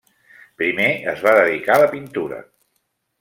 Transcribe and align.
Primer 0.61 0.87
es 1.11 1.21
va 1.27 1.33
dedicar 1.39 1.75
a 1.75 1.83
la 1.83 1.91
pintura. 1.93 2.41